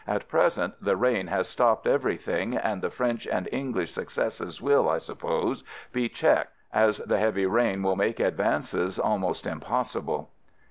[0.07, 4.97] At present the rain has stopped everything and the French and English successes will, I
[4.97, 10.31] suppose, be checked, as the heavy rain will make advances almost impossible.